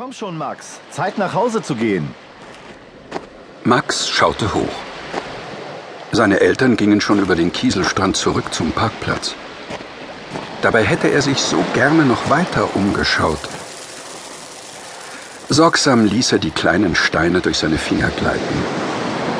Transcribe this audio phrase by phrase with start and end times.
[0.00, 0.80] Komm schon, Max.
[0.90, 2.14] Zeit nach Hause zu gehen.
[3.64, 4.76] Max schaute hoch.
[6.10, 9.34] Seine Eltern gingen schon über den Kieselstrand zurück zum Parkplatz.
[10.62, 13.46] Dabei hätte er sich so gerne noch weiter umgeschaut.
[15.50, 18.64] Sorgsam ließ er die kleinen Steine durch seine Finger gleiten.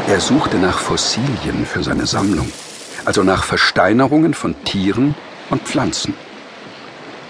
[0.09, 2.53] Er suchte nach Fossilien für seine Sammlung,
[3.07, 5.15] also nach Versteinerungen von Tieren
[5.49, 6.13] und Pflanzen.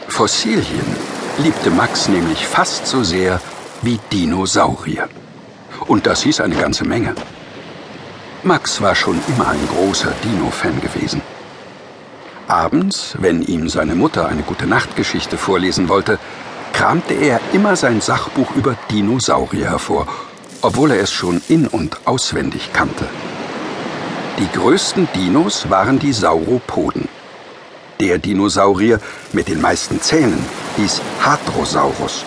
[0.09, 3.41] Fossilien liebte Max nämlich fast so sehr
[3.83, 5.09] wie Dinosaurier.
[5.87, 7.15] Und das hieß eine ganze Menge.
[8.43, 11.20] Max war schon immer ein großer Dino-Fan gewesen.
[12.48, 16.19] Abends, wenn ihm seine Mutter eine gute Nachtgeschichte vorlesen wollte,
[16.73, 20.06] kramte er immer sein Sachbuch über Dinosaurier hervor,
[20.62, 23.05] obwohl er es schon in und auswendig kannte.
[24.39, 27.09] Die größten Dinos waren die Sauropoden.
[28.01, 28.99] Der Dinosaurier
[29.33, 30.43] mit den meisten Zähnen
[30.79, 32.25] hieß Hadrosaurus.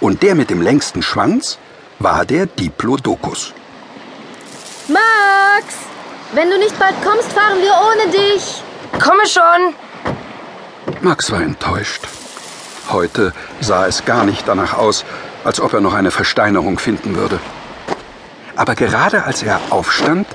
[0.00, 1.58] Und der mit dem längsten Schwanz
[1.98, 3.54] war der Diplodocus.
[4.88, 5.74] Max!
[6.34, 8.62] Wenn du nicht bald kommst, fahren wir ohne dich.
[9.02, 9.74] Komme schon!
[11.00, 12.02] Max war enttäuscht.
[12.90, 15.06] Heute sah es gar nicht danach aus,
[15.42, 17.40] als ob er noch eine Versteinerung finden würde.
[18.56, 20.26] Aber gerade als er aufstand,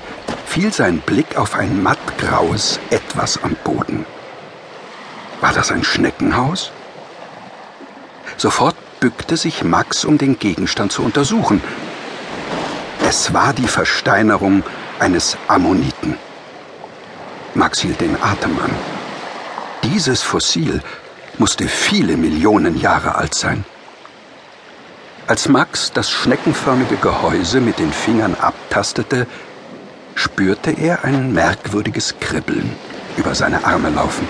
[0.46, 4.04] fiel sein Blick auf ein mattgraues Etwas am Boden.
[5.42, 6.70] War das ein Schneckenhaus?
[8.36, 11.60] Sofort bückte sich Max, um den Gegenstand zu untersuchen.
[13.00, 14.62] Es war die Versteinerung
[15.00, 16.16] eines Ammoniten.
[17.54, 18.70] Max hielt den Atem an.
[19.82, 20.80] Dieses Fossil
[21.38, 23.64] musste viele Millionen Jahre alt sein.
[25.26, 29.26] Als Max das schneckenförmige Gehäuse mit den Fingern abtastete,
[30.14, 32.70] spürte er ein merkwürdiges Kribbeln
[33.16, 34.28] über seine Arme laufen.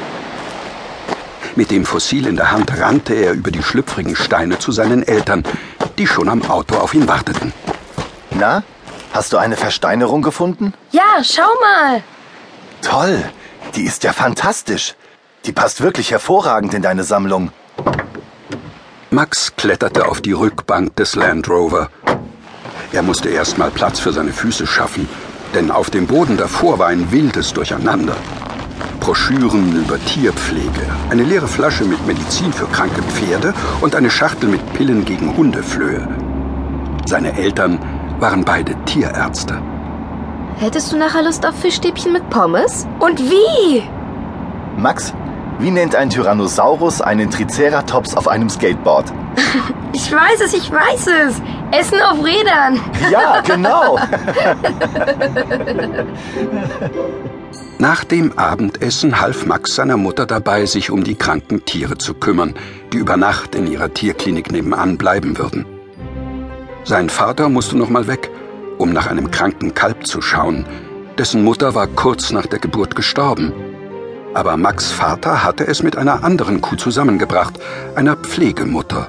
[1.54, 5.44] Mit dem Fossil in der Hand rannte er über die schlüpfrigen Steine zu seinen Eltern,
[5.98, 7.52] die schon am Auto auf ihn warteten.
[8.30, 8.62] Na,
[9.12, 10.72] hast du eine Versteinerung gefunden?
[10.92, 12.02] Ja, schau mal.
[12.80, 13.22] Toll,
[13.76, 14.94] die ist ja fantastisch.
[15.44, 17.52] Die passt wirklich hervorragend in deine Sammlung.
[19.10, 21.90] Max kletterte auf die Rückbank des Land Rover.
[22.92, 25.06] Er musste erst mal Platz für seine Füße schaffen,
[25.54, 28.16] denn auf dem Boden davor war ein wildes Durcheinander.
[29.02, 34.60] Broschüren über Tierpflege, eine leere Flasche mit Medizin für kranke Pferde und eine Schachtel mit
[34.74, 36.06] Pillen gegen Hundeflöhe.
[37.04, 37.80] Seine Eltern
[38.20, 39.60] waren beide Tierärzte.
[40.56, 42.86] Hättest du nachher Lust auf Fischstäbchen mit Pommes?
[43.00, 43.82] Und wie?
[44.76, 45.12] Max,
[45.58, 49.12] wie nennt ein Tyrannosaurus einen Triceratops auf einem Skateboard?
[49.94, 51.42] Ich weiß es, ich weiß es.
[51.72, 52.80] Essen auf Rädern.
[53.10, 53.98] Ja, genau.
[57.78, 62.54] Nach dem Abendessen half Max seiner Mutter dabei, sich um die kranken Tiere zu kümmern,
[62.92, 65.66] die über Nacht in ihrer Tierklinik nebenan bleiben würden.
[66.84, 68.30] Sein Vater musste noch mal weg,
[68.78, 70.66] um nach einem kranken Kalb zu schauen.
[71.18, 73.52] Dessen Mutter war kurz nach der Geburt gestorben.
[74.34, 77.54] Aber Max Vater hatte es mit einer anderen Kuh zusammengebracht,
[77.94, 79.08] einer Pflegemutter.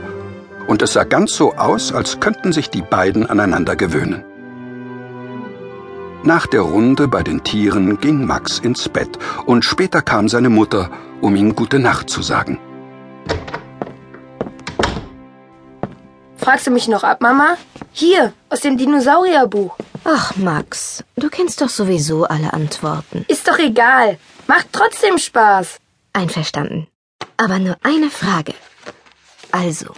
[0.68, 4.24] Und es sah ganz so aus, als könnten sich die beiden aneinander gewöhnen.
[6.24, 10.90] Nach der Runde bei den Tieren ging Max ins Bett und später kam seine Mutter,
[11.20, 12.60] um ihm gute Nacht zu sagen.
[16.38, 17.58] Fragst du mich noch ab, Mama?
[17.92, 19.78] Hier, aus dem Dinosaurierbuch.
[20.06, 23.26] Ach, Max, du kennst doch sowieso alle Antworten.
[23.28, 24.18] Ist doch egal.
[24.48, 25.78] Macht trotzdem Spaß.
[26.14, 26.88] Einverstanden.
[27.38, 28.54] Aber nur eine Frage.
[29.52, 29.94] Also.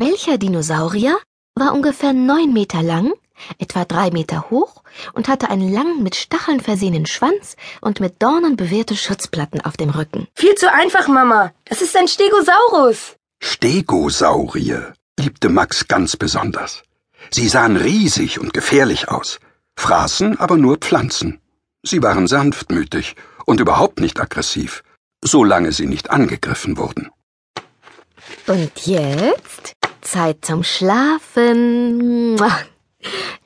[0.00, 1.18] Welcher Dinosaurier
[1.56, 3.12] war ungefähr neun Meter lang,
[3.58, 8.54] etwa drei Meter hoch und hatte einen langen, mit Stacheln versehenen Schwanz und mit Dornen
[8.54, 10.28] bewehrte Schutzplatten auf dem Rücken?
[10.36, 11.52] Viel zu einfach, Mama.
[11.64, 13.16] Das ist ein Stegosaurus.
[13.42, 16.84] Stegosaurier liebte Max ganz besonders.
[17.32, 19.40] Sie sahen riesig und gefährlich aus,
[19.74, 21.40] fraßen aber nur Pflanzen.
[21.82, 23.16] Sie waren sanftmütig
[23.46, 24.84] und überhaupt nicht aggressiv,
[25.24, 27.10] solange sie nicht angegriffen wurden.
[28.46, 29.77] Und jetzt
[30.10, 32.36] Zeit zum Schlafen.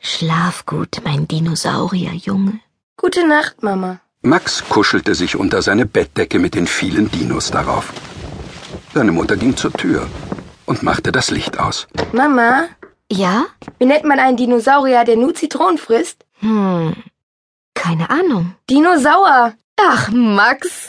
[0.00, 2.60] Schlaf gut, mein Dinosaurierjunge.
[2.96, 4.00] Gute Nacht, Mama.
[4.22, 7.92] Max kuschelte sich unter seine Bettdecke mit den vielen Dinos darauf.
[8.94, 10.06] Seine Mutter ging zur Tür
[10.66, 11.88] und machte das Licht aus.
[12.12, 12.68] Mama,
[13.10, 13.46] Ja?
[13.78, 16.24] wie nennt man einen Dinosaurier, der nur Zitronen frisst?
[16.38, 16.94] Hm.
[17.74, 18.54] Keine Ahnung.
[18.70, 19.54] Dinosaur.
[19.80, 20.88] Ach, Max.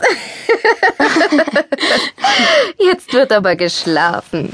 [2.78, 4.54] Jetzt wird aber geschlafen.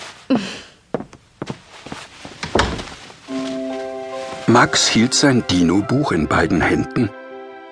[4.50, 7.12] Max hielt sein Dino-Buch in beiden Händen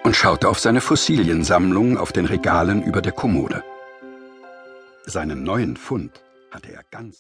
[0.04, 3.64] und schaute auf seine Fossiliensammlung auf den Regalen über der Kommode.
[5.04, 6.22] Seinen neuen Fund
[6.52, 7.16] hatte er ganz